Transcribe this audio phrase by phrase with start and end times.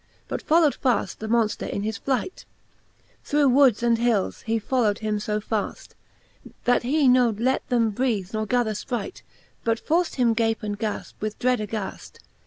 [0.27, 2.45] But follow'd faft the Monfter in his flight:
[3.23, 5.89] Through woods and hils he follow'd him fo faft.
[6.63, 9.21] That he nould let him breath nor gather ipright.
[9.63, 12.13] But forft him gape and ga{pe, with dread aghaft.